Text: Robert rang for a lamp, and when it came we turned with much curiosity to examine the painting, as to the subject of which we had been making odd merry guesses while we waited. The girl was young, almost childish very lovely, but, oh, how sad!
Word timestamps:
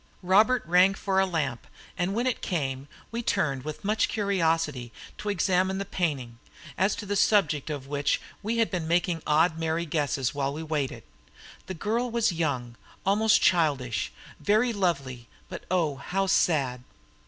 Robert 0.23 0.65
rang 0.65 0.95
for 0.95 1.19
a 1.19 1.27
lamp, 1.27 1.67
and 1.95 2.15
when 2.15 2.25
it 2.25 2.41
came 2.41 2.87
we 3.11 3.21
turned 3.21 3.61
with 3.63 3.83
much 3.85 4.09
curiosity 4.09 4.91
to 5.19 5.29
examine 5.29 5.77
the 5.77 5.85
painting, 5.85 6.39
as 6.75 6.95
to 6.95 7.05
the 7.05 7.15
subject 7.15 7.69
of 7.69 7.85
which 7.85 8.19
we 8.41 8.57
had 8.57 8.71
been 8.71 8.87
making 8.87 9.21
odd 9.27 9.59
merry 9.59 9.85
guesses 9.85 10.33
while 10.33 10.51
we 10.51 10.63
waited. 10.63 11.03
The 11.67 11.75
girl 11.75 12.09
was 12.09 12.31
young, 12.31 12.77
almost 13.05 13.43
childish 13.43 14.11
very 14.39 14.73
lovely, 14.73 15.27
but, 15.49 15.65
oh, 15.69 15.97
how 15.97 16.25
sad! 16.25 16.83